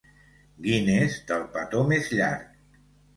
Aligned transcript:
Guinness 0.67 1.17
del 1.31 1.43
petó 1.57 1.83
més 1.91 2.09
llarg. 2.15 2.49